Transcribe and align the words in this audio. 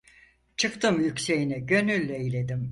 Çıktım 0.57 1.01
yükseğine 1.03 1.59
gönül 1.59 2.09
eğledim. 2.09 2.69